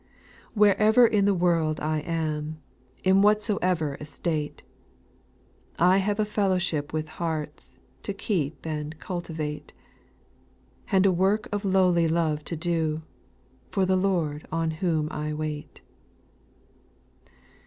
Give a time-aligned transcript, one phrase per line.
[0.01, 2.59] / 4,' Wherever in the world I am,
[3.03, 4.63] In whatso'er estate,
[5.77, 9.73] I have a fellowship with hearts, To keep and cultivate;
[10.91, 13.03] And a work of lowly love to do.
[13.69, 15.81] For the Lord on whom I wait.